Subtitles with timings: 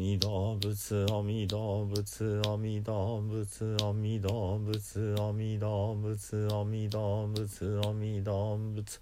[0.00, 8.98] 阿弥陀仏阿弥陀仏阿弥陀仏阿弥陀仏阿弥陀仏阿弥陀仏阿弥陀仏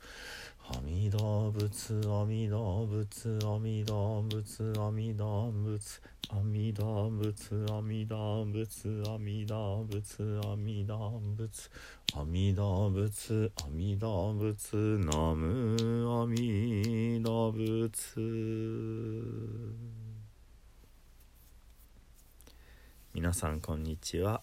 [0.66, 1.86] 阿弥陀仏
[2.18, 5.94] 阿弥陀仏阿弥陀仏阿弥陀仏
[6.32, 11.70] 阿弥陀仏阿弥陀仏阿弥陀仏阿弥陀仏
[12.16, 17.78] 阿弥陀仏阿弥陀仏ナム阿弥陀仏
[23.14, 24.42] 皆さんこんにちは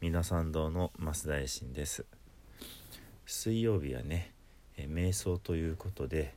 [0.00, 2.06] 皆さん堂の増田衛進です
[3.26, 4.32] 水曜日はね、
[4.78, 6.34] え瞑想ということで、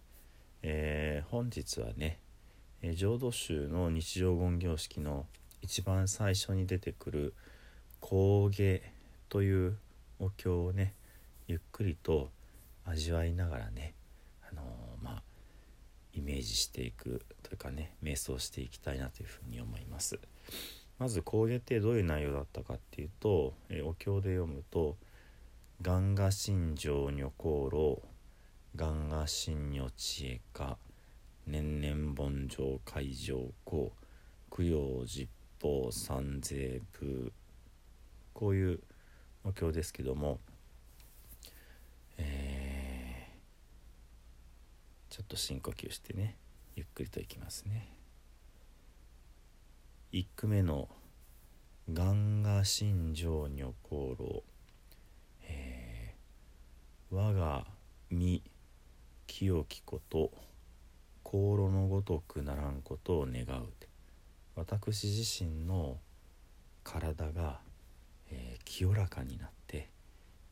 [0.64, 2.20] えー本日はね、
[2.82, 5.26] え浄土宗の日常言行式の
[5.62, 7.34] 一番最初に出てくる
[8.02, 8.92] 「工芸」
[9.30, 9.78] という
[10.20, 10.94] お経をね
[11.48, 12.32] ゆっくりと
[12.84, 13.94] 味わいながらね、
[14.52, 15.24] あのーまあ
[16.14, 20.20] イメージしていくというかね瞑想していきたいなというふうに思います。
[21.02, 24.98] まず工芸ってどういう内容だったかっていうと、えーお経で読むと
[25.82, 28.04] 「願賀心情女香炉
[28.76, 30.78] 願賀心女知恵家
[31.48, 33.92] 年々盆上海上公
[34.56, 35.28] 供養実
[35.60, 37.34] 法三税部」
[38.36, 38.80] こういう
[39.44, 40.40] お経ですけども
[42.20, 46.38] えーちょっと深呼吸してね
[46.76, 48.01] ゆっくりといきますね。
[50.14, 50.90] 1句目の
[51.90, 54.44] 「願賀心情女香炉」
[55.48, 57.66] えー我が
[58.10, 58.44] 身
[59.26, 60.34] 清きこと
[61.24, 63.70] 香炉のごとくならんことを願う
[64.56, 65.98] 私自身の
[66.84, 67.62] 体が、
[68.32, 69.90] えー清らかになって、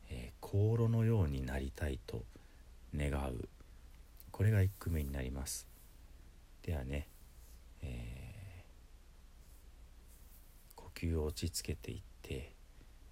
[0.08, 2.24] えー香炉のようになりたいと
[2.96, 3.48] 願う。
[4.32, 5.68] これが1句目になります。
[6.62, 7.08] ではね、
[7.82, 8.19] えー
[10.94, 12.52] 吸を落ち着けていって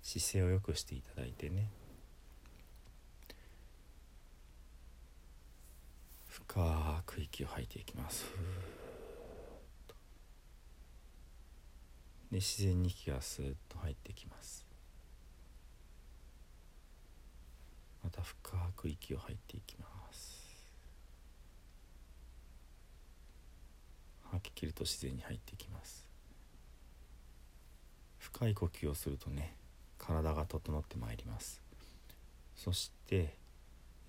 [0.02, 1.70] 姿勢を良くしていただいてね。
[6.28, 8.24] 深く息を吐いていきます。
[12.30, 14.66] で自然に息がスーッと入ってきます。
[18.02, 20.38] また深く息を吐いていきます。
[24.30, 26.07] 吐き切ると自然に入っていきます。
[28.32, 29.54] 深い呼吸をするとね
[29.98, 31.60] 体が整ってまいります。
[32.54, 33.34] そして、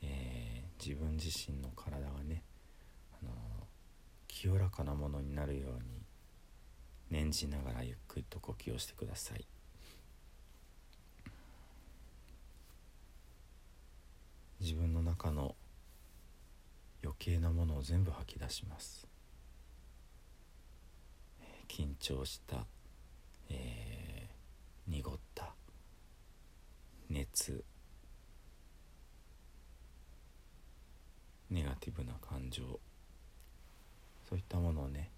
[0.01, 2.41] えー自分自身の体がね、
[3.21, 3.33] あのー
[4.27, 5.79] 清らかなものになるように
[7.09, 9.45] 念じながらゆっくりと呼吸をしてください。
[14.61, 15.55] 自分の中の
[17.03, 19.05] 余計なものを全部吐き出します。
[21.67, 22.65] 緊張した、
[23.49, 24.08] えー
[24.89, 25.53] 濁った
[27.09, 27.63] 熱
[31.51, 32.63] ネガティブな感情
[34.27, 35.11] そういったものをね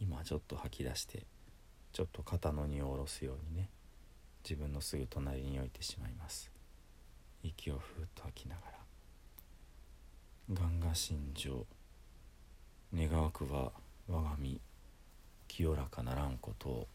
[0.00, 1.26] 今ちょっと吐き出して
[1.92, 3.68] ちょっと肩の荷を下ろすようにね
[4.42, 6.50] 自分のすぐ隣に置いてしまいます。
[7.42, 8.78] 息をふーっと吐きながら
[10.54, 11.66] 願賀心情
[12.94, 13.72] 願わくは
[14.08, 14.60] 我が身
[15.46, 16.88] 清らかならんことを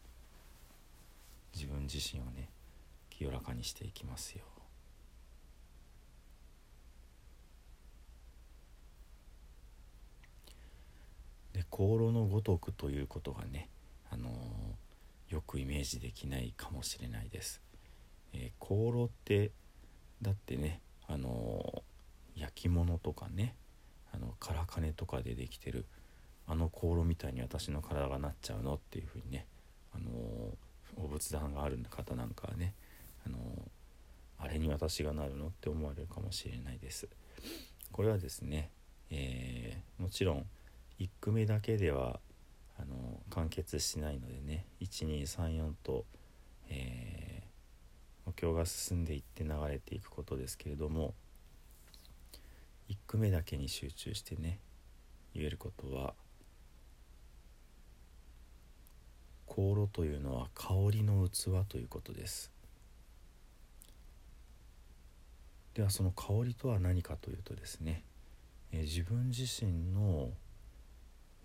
[1.54, 2.48] 自分自身をね
[3.10, 4.44] 清らかにしていきますよ
[11.52, 13.68] で香炉のごとくということがね、
[14.10, 17.60] あのー、よくイメージできないかもしれないです。
[18.32, 19.50] えー、香炉って
[20.22, 23.54] だってね、あのー、焼き物とかね
[24.12, 25.84] あの唐金とかでできてる
[26.46, 29.46] あの香炉みたいに私の体がなっちゃうのっていうふうにね、
[29.92, 30.10] あの
[30.96, 32.74] お仏壇がある方なんかはね、
[33.26, 33.38] あの
[34.38, 37.08] あれに私がなるのって思われるかもしれないです。
[37.92, 38.70] これはですね、
[39.10, 40.46] えー、もちろん
[40.98, 42.20] 1句目だけでは
[42.78, 46.04] あの完結しないのでね1234と、
[46.68, 51.14] えー、お経が進んでいって流れていくことですけれども
[52.88, 54.58] 1句目だけに集中してね
[55.34, 56.14] 言えることは
[59.60, 62.50] 香炉というのは香りの器ということです。
[65.74, 68.02] ではその香りとは何かというとですね、
[68.72, 70.30] えー、自分自身の、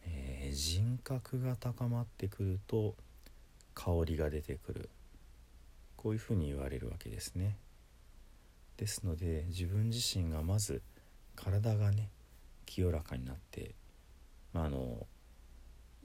[0.06, 2.96] えー、人格が高まってくると
[3.74, 4.90] 香りが出てくる。
[5.98, 7.58] こういうふうに言われるわけですね。
[8.78, 10.82] ですので自分自身がまず
[11.36, 12.10] 体がね
[12.66, 13.76] 清らかになって、
[14.54, 15.06] まあ、あの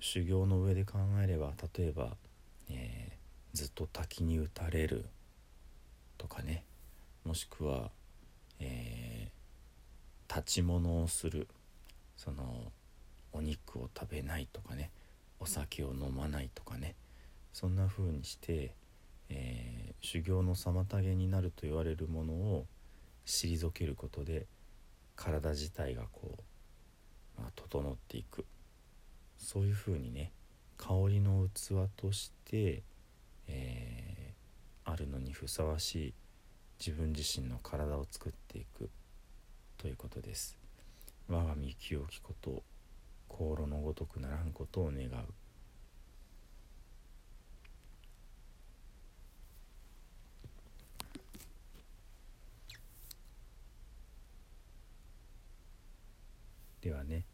[0.01, 2.17] 修行の上で考えれば例えば、
[2.71, 5.07] えー、ずっと滝に打たれる
[6.19, 6.65] とかね。
[7.25, 7.91] もしくは
[8.61, 11.49] えー、立ち物をする。
[12.17, 12.71] その
[13.33, 14.91] お肉を食べないとかね。
[15.41, 16.95] お酒を飲まないとかね。
[17.53, 18.75] そんな風にして、
[19.31, 22.67] えー、修行の妨げになると言われるものを
[23.27, 24.47] 退けることで
[25.17, 26.37] 体自体がこ
[27.39, 28.45] う、まあ、整っていく。
[29.53, 30.31] そういう風にね
[30.79, 32.85] 香りの器として、
[33.49, 36.15] えー、あるのにふさわしい
[36.79, 38.89] 自分自身の体を作っていく
[39.77, 40.57] ということです。
[41.29, 42.63] 我が身清きこと
[43.29, 45.09] 香炉のごとくならんことを願う。
[56.83, 57.25] ではね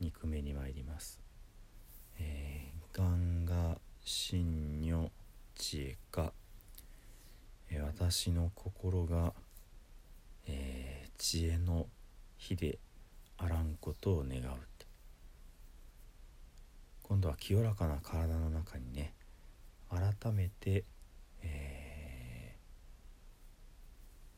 [0.00, 1.20] 2句目に参ります
[3.00, 5.10] 「えー、ガンガ神女
[5.54, 6.32] 知恵か。
[7.82, 9.32] 私の心が、
[10.46, 11.86] えー、知恵の
[12.36, 12.78] 火で
[13.38, 14.56] あらんことを願う
[17.10, 19.12] 今度は清らかな体の中にね
[19.88, 20.84] 改めて、
[21.42, 22.54] え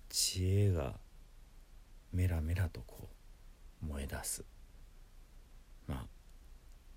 [0.09, 0.95] ー、知恵が
[2.15, 3.09] メラメラとこ
[3.83, 4.45] う燃え出す。
[5.87, 6.07] まあ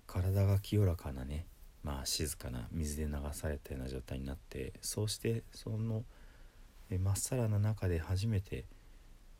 [0.06, 1.44] 体が清らかなね
[1.86, 6.02] まあ静かな水で流されたような状態になってそうしてその
[7.00, 8.64] まっさらな中で初めて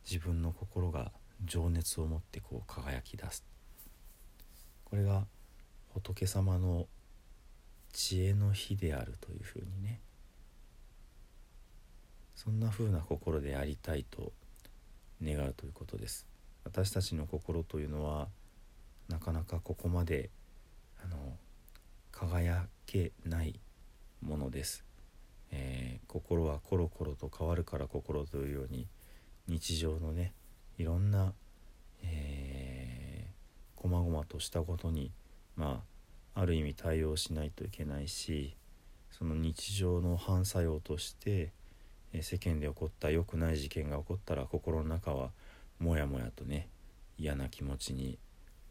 [0.09, 1.11] 自分の心が
[1.45, 3.45] 情熱を持ってこう輝き出す。
[4.85, 5.27] これが
[5.93, 6.87] 仏様の
[7.93, 10.01] 知恵の火であるというふうにね。
[12.37, 14.33] そんなふうな心でありたいと
[15.21, 16.27] 願うということです。
[16.63, 18.29] 私たちの心というのは
[19.09, 20.31] なかなかここまで
[21.03, 21.37] あの
[22.19, 23.61] 輝けない
[24.23, 24.87] ものです。
[25.51, 28.89] えー、心はコロコロと変わるから心というように
[29.47, 30.33] 日常のね
[30.79, 31.35] いろんな、
[32.03, 35.13] えー、細々としたことに
[35.57, 35.83] ま
[36.35, 38.57] あある意味対応しないといけないし
[39.11, 41.53] その日常の反作用として、
[42.15, 45.31] えー、世間で起こった良くない事件が起こったら心の中は
[45.79, 46.69] もやもやとね
[47.19, 48.19] 嫌な気持ちに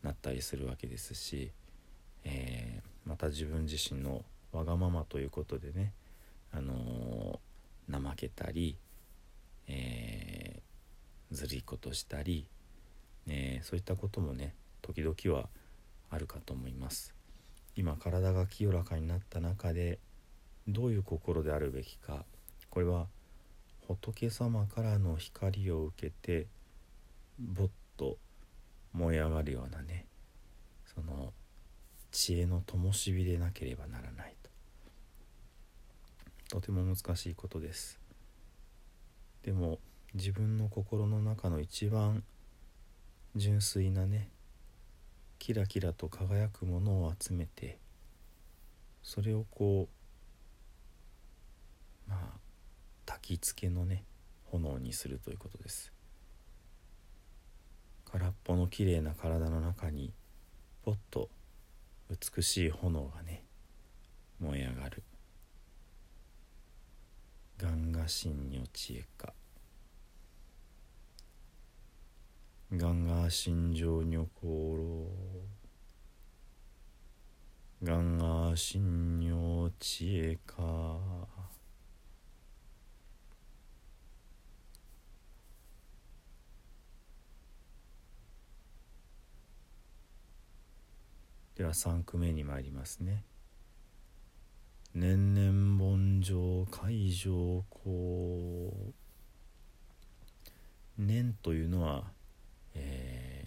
[0.03, 1.51] なったりするわけですし、
[2.23, 5.93] えー、また自分自身のわがままということでね
[6.51, 8.77] あのー、怠けたり、
[9.67, 12.47] えー、ずるいことしたり、
[13.25, 15.49] ね、そういったこともね時々は
[16.09, 17.13] あるかと思います。
[17.75, 19.99] 今体が清らかになった中で
[20.67, 22.23] どういう心であるべきか
[22.69, 23.07] これは
[23.87, 26.47] 仏様からの光を受けて
[27.37, 28.17] ぼっと
[28.93, 30.05] 燃え上がるようなね
[30.85, 31.33] その
[32.15, 34.33] 知恵の灯火でなければならない
[36.49, 36.59] と。
[36.61, 37.99] とても難しいことです。
[39.43, 39.79] でも
[40.13, 42.23] 自分の心の中の一番
[43.35, 44.29] 純粋なね
[45.39, 47.79] キラキラと輝くものを集めて
[49.03, 49.89] それをこ
[52.07, 52.39] うまあ
[53.05, 54.05] 焚き付けのね
[54.45, 55.91] 炎にするということです。
[58.09, 60.13] 空っぽのきれいな体の中に
[60.85, 61.27] ポッと
[62.09, 63.43] 美しい炎がね
[64.39, 65.03] 燃え上がる。
[67.57, 69.33] ガンガ神女知恵か。
[72.73, 75.45] 願が心情女功労。
[77.83, 80.97] がんが信尿知恵か。
[91.55, 93.23] では3句目に参りますね。
[94.93, 98.93] 年々盆上海上公
[100.97, 102.05] 念というのは、
[102.73, 103.45] え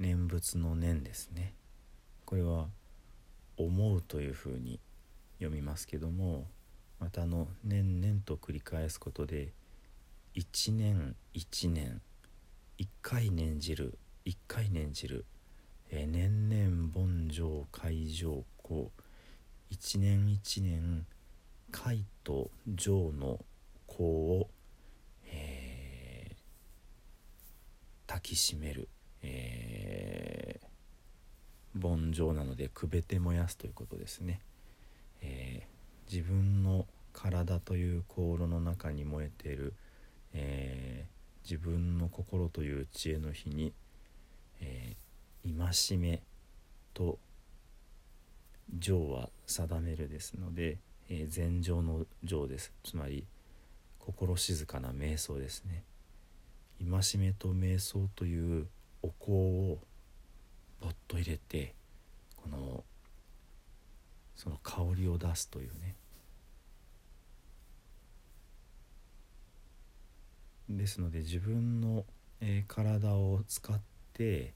[0.00, 1.54] ー、念仏の念ですね
[2.24, 2.66] これは
[3.56, 4.78] 思うというふうに
[5.38, 6.46] 読みますけども
[7.00, 9.52] またあの年々と繰り返すことで
[10.34, 12.00] 一年一年
[12.76, 15.24] 一回念じる一回念じる
[15.90, 19.02] えー、年々盆上海上こう
[19.70, 21.06] 一年一年
[21.70, 23.38] 海と上の
[23.86, 24.48] 子を、
[25.26, 26.34] えー、
[28.06, 28.88] 抱きしめる、
[29.22, 34.40] えー、盆上なのでくべて燃やすということですね、
[35.22, 39.74] えー、自分の体という香炉の中に燃えている、
[40.32, 43.72] えー、自分の心という知恵の火に、
[44.60, 45.07] えー、
[45.56, 46.22] 戒め
[46.94, 47.18] と
[48.76, 50.78] 情は定めるですので、
[51.08, 52.72] えー、禅情の情です。
[52.84, 53.24] つまり
[53.98, 55.82] 心静かな瞑想ですね。
[56.80, 58.66] 戒めと瞑想という
[59.02, 59.78] お香を
[60.80, 61.74] ぼっと入れて
[62.36, 62.84] この
[64.36, 65.96] その香りを出すというね。
[70.68, 72.04] ですので自分の、
[72.40, 73.80] えー、体を使っ
[74.12, 74.52] て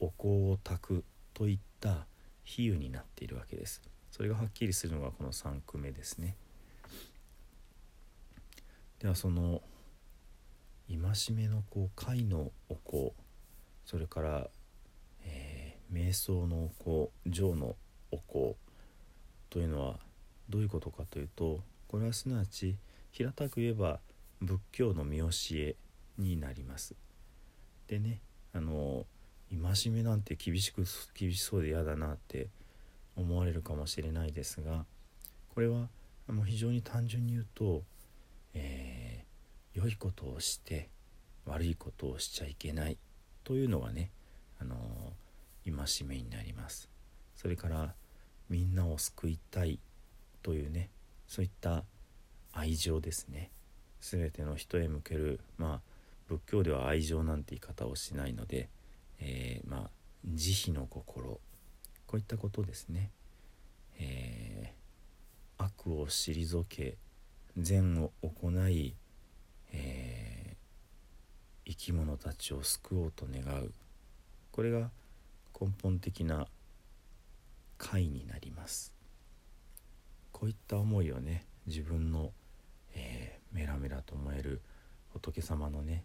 [0.00, 1.04] お香を炊く
[1.34, 2.06] といった
[2.44, 3.82] 比喩になっているわけです。
[4.10, 6.36] それがはっきりするのがこの3句目ですね。
[8.98, 9.62] ではその
[10.88, 10.98] 戒
[11.34, 13.14] めのこう貝のお香
[13.86, 14.50] それから、
[15.24, 17.76] えー、瞑想のお香情の
[18.10, 18.56] お香
[19.48, 20.00] というのは
[20.48, 22.76] どういうことかというとこれはすなわち
[23.12, 24.00] 平たく言えば
[24.40, 25.76] 仏教の見教え
[26.18, 26.94] になります。
[27.86, 28.20] でね
[28.52, 29.06] あの
[29.50, 32.48] 戒めなんて厳しく厳しそうで嫌だなって
[33.16, 34.84] 思われるかもしれないですが
[35.54, 35.88] これは
[36.28, 37.82] もう非常に単純に言うと、
[38.54, 40.88] えー、良いことをして
[41.44, 42.98] 悪いことをしちゃいけない
[43.42, 44.10] というのがね、
[44.60, 46.88] あのー、戒めになります。
[47.34, 47.94] それから
[48.48, 49.80] みんなを救いたい
[50.42, 50.90] というね
[51.26, 51.84] そういった
[52.52, 53.50] 愛情ですね。
[54.00, 55.80] 全ての人へ向けるまあ
[56.28, 58.68] 仏教では愛情なんて言い方をしないので
[59.20, 59.90] えー、まあ
[60.24, 61.40] 慈悲の心。
[62.06, 63.10] こういったことですね、
[63.98, 66.96] えー、悪を退け
[67.56, 68.96] 善を行い、
[69.72, 73.72] えー、生き物たちを救おうと願う。
[74.50, 74.90] これが
[75.60, 76.48] 根本的な
[77.78, 78.92] 解になります。
[80.32, 82.32] こういった思いをね自分の、
[82.94, 84.62] えー、メラメラと燃える
[85.12, 86.04] 仏様のね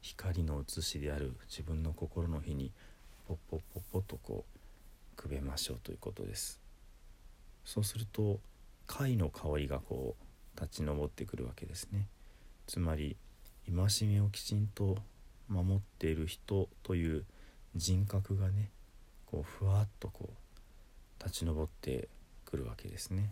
[0.00, 2.72] 光の写しである自分の心の火に
[3.26, 4.44] ポッポッポッポッとこ
[5.14, 6.60] うくべましょうということです。
[7.64, 8.40] そうすると
[8.86, 12.06] 貝の香りがこう立ち上ってくるわけですね。
[12.66, 13.16] つまり
[13.66, 14.96] 戒めをきちんと
[15.48, 17.24] 守っている人という
[17.76, 18.70] 人格がね
[19.26, 22.08] こうふわっとこう立ち上って
[22.44, 23.30] くるわけですね。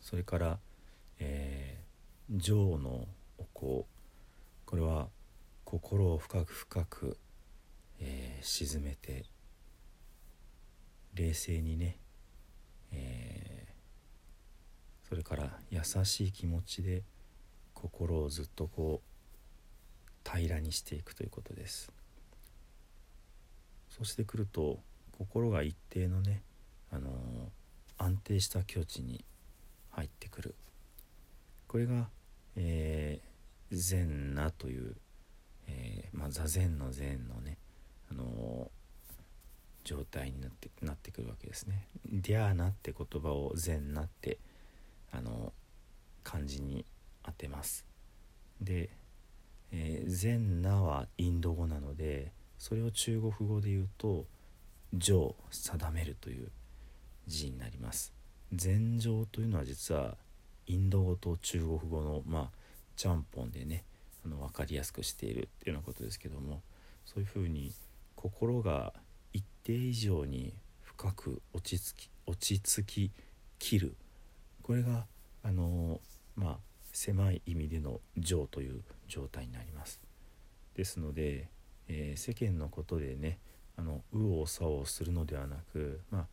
[0.00, 0.58] それから、
[1.18, 3.06] えー、情の
[3.38, 3.84] お香。
[4.66, 5.08] これは
[5.74, 7.16] 心を深く深く、
[7.98, 9.24] えー、沈めて
[11.14, 11.96] 冷静にね、
[12.92, 17.02] えー、それから優しい気持ちで
[17.72, 21.90] 心をずっとこう平らにしていくということです。
[23.88, 24.78] そしてくると
[25.18, 26.42] 心が一定のね、
[26.92, 29.24] あのー、安定した境地に
[29.90, 30.54] 入ってくる。
[31.66, 32.10] これが、
[32.54, 34.94] えー、善なという
[35.66, 37.58] えー、まあ、座禅の禅のね、
[38.10, 39.08] あのー、
[39.84, 41.88] 状態になってなってくるわけですね。
[42.10, 44.38] ディアーナって言葉を禅なって、
[45.12, 46.84] あのー、漢字に
[47.22, 47.84] 当てます。
[48.60, 48.90] で、
[49.72, 54.24] えー、禅なはインド語なのでそれを中国語で言うと
[54.94, 56.50] 「情」定めるという
[57.26, 58.12] 字になります。
[58.52, 60.16] 禅情というのは実は
[60.66, 62.58] インド語と中国語のまあ
[62.96, 63.84] ちゃんぽんでね
[64.24, 66.62] あの分かりやすくしているっていうようなことですけども
[67.04, 67.72] そういうふうに
[68.16, 68.92] 心が
[69.32, 73.10] 一定以上に深く落ち着き落ち着き
[73.58, 73.94] きる
[74.62, 75.04] これが
[75.42, 76.00] あの
[76.36, 76.56] まあ
[76.92, 80.00] 狭い意味での情という状態になります。
[80.74, 81.48] ですので、
[81.88, 83.38] えー、世間のことでね
[83.76, 86.26] あの右往左往するのではなくまあ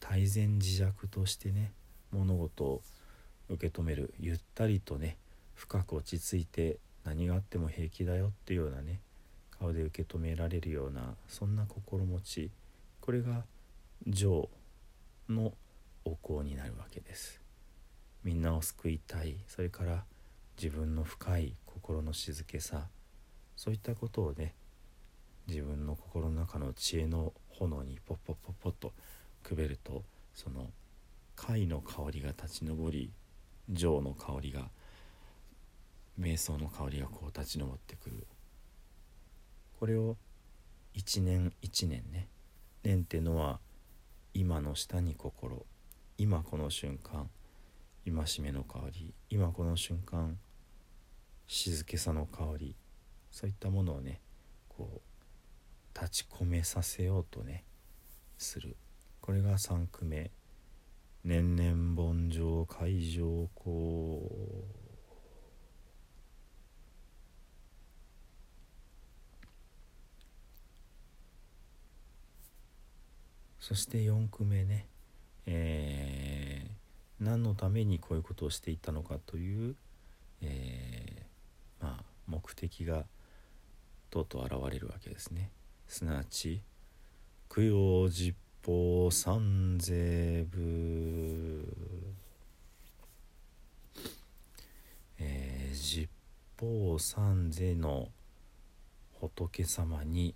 [0.00, 1.72] 泰然自若としてね
[2.12, 2.82] 物事を
[3.48, 5.16] 受け止めるゆったりとね
[5.54, 9.00] 深く落ち着いて何があっても平気だよっていうようなね
[9.58, 12.50] 顔で受け止められるようなそんな心持ち
[13.00, 13.44] これが
[14.06, 14.48] 情
[15.28, 15.52] の
[16.04, 17.40] お香になるわけです。
[18.24, 20.04] みんなを救いたいそれから
[20.60, 22.88] 自分の深い心の静けさ
[23.56, 24.54] そういったことをね
[25.46, 28.92] 自分の心の中の知恵の炎にポッポッポッポッと
[29.42, 30.02] くべると
[30.34, 30.70] その
[31.36, 33.10] 貝の香りが立ち上り
[33.70, 34.68] 情の香りが
[36.18, 38.26] 瞑想の香りがこう立ち上ってくる。
[39.78, 40.16] これを
[40.92, 42.28] 一年一年ね。
[42.82, 43.60] 年ってのは
[44.34, 45.64] 今の下に心。
[46.16, 47.28] 今この瞬間
[48.04, 49.14] 戒めの香り。
[49.30, 50.38] 今この瞬間
[51.46, 52.74] 静けさの香り。
[53.30, 54.20] そういったものをね
[54.68, 57.64] こう立ち込めさせようとね
[58.38, 58.76] する。
[59.20, 60.30] これが三句目
[61.22, 64.22] 「年々盆上海上こ
[64.84, 64.84] う」
[73.68, 74.86] そして4句目ね、
[75.44, 79.74] えー、何のためにこういうことをしていったのかという、
[80.40, 83.04] えー、まあ、目的が
[84.08, 85.50] とうとう現れるわけですね。
[85.86, 86.62] すなわち
[87.54, 88.34] 「供養実
[88.64, 91.76] 法三税部」
[95.20, 96.08] えー、実
[96.58, 98.08] 法三税の
[99.20, 100.34] 仏様に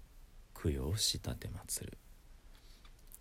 [0.52, 1.96] 供養し立て祀る。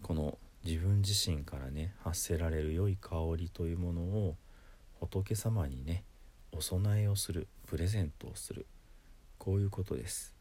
[0.02, 4.36] この自分自身からね発せられる良い香りというものを
[5.00, 6.04] 仏様にね
[6.52, 8.66] お供えをするプレゼントをする
[9.38, 10.36] こういうことです。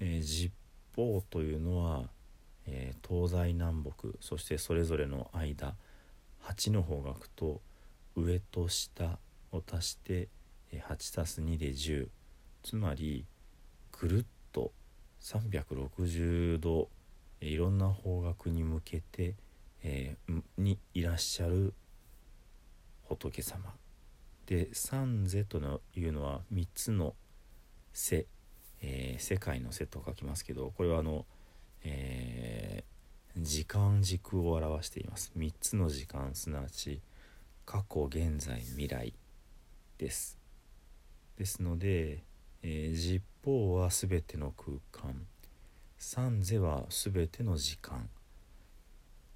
[0.00, 0.52] えー、実
[0.94, 2.08] 法というのは、
[2.66, 5.74] えー、東西南北そしてそれぞれの間
[6.44, 7.60] 8の方角と
[8.14, 9.18] 上と下
[9.52, 10.28] を足して
[10.72, 12.08] 8+2 で10
[12.62, 13.24] つまり
[13.92, 14.72] ぐるっと
[15.20, 16.88] 360度
[17.40, 19.34] いろんな方角に向けて、
[19.82, 21.74] えー、にいらっしゃる
[23.08, 23.74] 仏様。
[24.46, 27.14] で三世というのは3つの
[27.92, 28.26] 世、
[28.80, 31.26] えー、世界の世と書きますけどこれはあの、
[31.84, 35.32] えー、時間軸を表しています。
[35.36, 37.02] 3つの時間すなわち
[37.66, 39.12] 過去現在未来
[39.98, 40.38] です。
[41.36, 42.24] ですので、
[42.62, 45.26] えー、実法は全ての空間
[45.98, 48.08] 三世は全ての時間、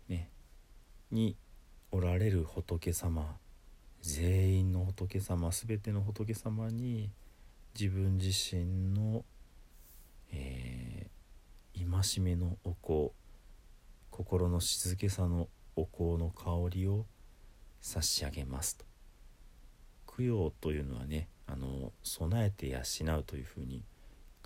[0.09, 0.31] ね、
[1.11, 1.37] に
[1.91, 3.37] おられる仏様
[4.01, 7.11] 全員の仏様全ての仏様に
[7.79, 9.25] 自分自身の、
[10.33, 13.13] えー、戒めのお香
[14.11, 17.07] 心の静けさのお香の香りを
[17.81, 18.85] 差し上げますと。
[20.17, 22.79] 供養というのはねあの備えて養
[23.19, 23.83] うというふうに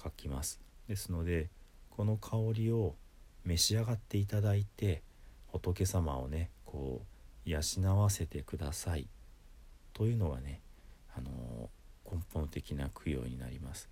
[0.02, 0.60] 書きます。
[0.88, 1.50] ですので
[1.96, 2.94] この香りを
[3.44, 5.02] 召し上がっていただいて
[5.46, 7.00] 仏様をねこ
[7.46, 7.60] う養
[7.98, 9.08] わせてください。
[9.94, 10.60] というのがね
[11.16, 11.70] あの
[12.04, 13.88] 根本的な供養になります。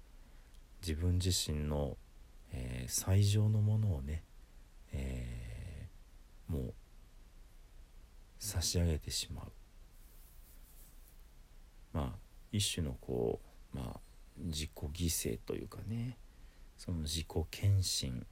[0.82, 1.96] 自分自身の、
[2.52, 4.22] えー、最上のものをね、
[4.92, 6.74] えー、もう
[8.38, 9.52] 差し上げてしまう。
[11.94, 12.18] まあ
[12.52, 13.40] 一種のこ
[13.72, 14.00] うまあ
[14.36, 16.18] 自己犠牲というかね
[16.76, 18.22] その自己献身、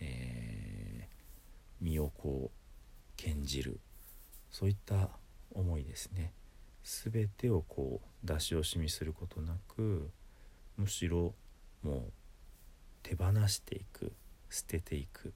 [0.00, 2.56] えー、身をこう
[3.16, 3.80] 献じる
[4.50, 5.10] そういった
[5.52, 6.32] 思いですね。
[6.82, 10.08] 全てをこう出し惜しみすることなく
[10.76, 11.34] むしろ
[11.82, 12.12] もう
[13.02, 14.12] 手放していく
[14.50, 15.32] 捨てていく。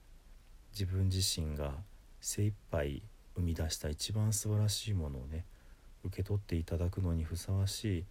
[0.73, 1.73] 自分自身が
[2.21, 3.03] 精一杯
[3.35, 5.45] 生み出した一番素晴らしいものをね
[6.03, 8.05] 受け取っていただくのにふさわしい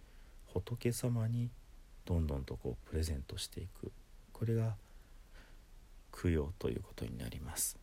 [0.53, 1.49] 仏様に
[2.05, 3.91] どんどんとこうプレゼントしていく。
[4.41, 4.75] これが
[6.11, 7.77] 供養ということになります。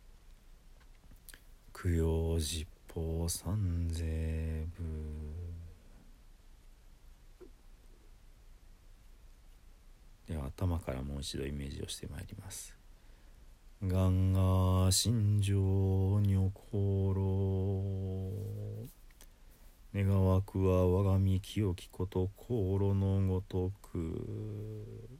[1.72, 4.82] 供養実法三税部。
[10.26, 12.74] では頭からもう一度イメージをしてまいります。
[13.86, 18.88] ガンガ心情女心。
[19.94, 25.17] 願わくは我が身清きこと心のごとく。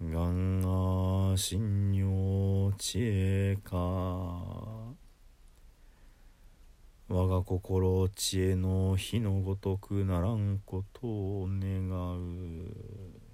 [0.00, 3.74] がんが神用知恵か。
[7.08, 13.28] 我が心知恵の火のごとくならんことを願う。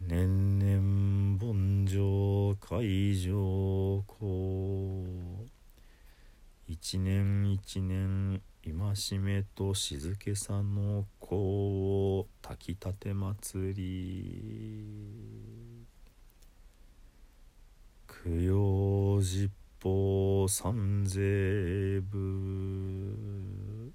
[0.00, 5.46] 年々盆上海上公
[6.68, 15.06] 一年一年戒めと静けさのこう炊きたて祭り
[18.06, 19.50] 供養十
[19.82, 23.92] 法三世部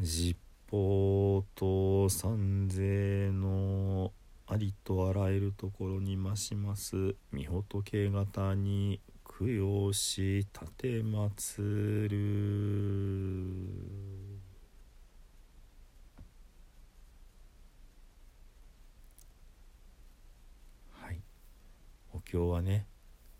[0.00, 0.34] 十
[0.68, 4.12] 法と三世の
[4.48, 7.14] ありとあらゆるところに増します。
[7.32, 12.16] 御仏方に供養し立て祭る
[22.28, 22.86] 況はね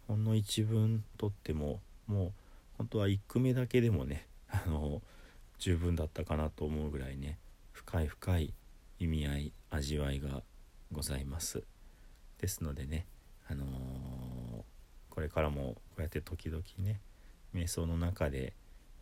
[0.07, 2.33] ほんの一文とってももう
[2.79, 5.03] 本当は1句目だけでもね あの
[5.59, 7.39] 十分だったかなと思うぐらいね
[7.73, 8.55] 深い深い
[8.99, 10.43] 意味合い味わいが
[10.91, 11.63] ございます。
[12.39, 13.07] ですのでね
[13.49, 14.65] あのー、
[15.11, 17.01] これからもこうやって時々ね
[17.55, 18.55] 瞑想の中で、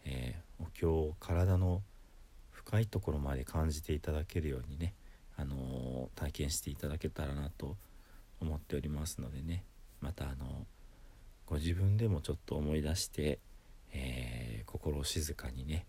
[0.05, 1.83] えー、お経を体の
[2.51, 4.95] 深いところまで感じていただけるようにね、
[5.37, 7.77] あのー、体験していただけたらなと
[8.41, 9.65] 思っておりますのでね
[10.01, 10.67] またあの
[11.47, 13.39] ご自分でもちょっと思い出して、
[13.93, 15.87] えー、心を静かにね、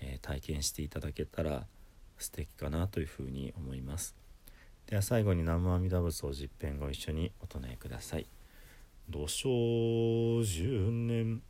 [0.00, 1.66] えー、体験していただけたら
[2.18, 4.14] 素敵かなというふうに思います。
[4.86, 8.26] では最後に南無阿弥陀仏を実編ご一緒にお唱えください
[9.08, 11.42] 「土生十年」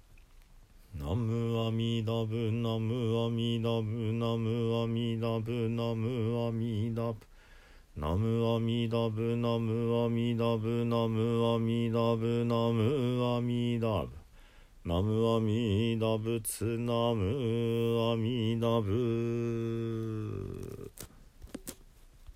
[0.92, 7.14] 南無阿弥陀仏南無阿弥陀仏南無阿弥陀仏南無阿弥陀
[7.96, 14.08] ナムアミダブナムアミダブナムアミダブナムアミダブ。
[14.84, 20.59] ナムアミダブツナムアミダブ。